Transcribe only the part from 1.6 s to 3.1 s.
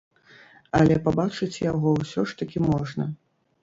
яго ўсё ж такі можна.